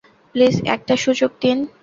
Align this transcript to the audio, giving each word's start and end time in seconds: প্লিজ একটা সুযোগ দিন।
প্লিজ 0.35 0.55
একটা 0.65 0.93
সুযোগ 0.97 1.31
দিন। 1.41 1.57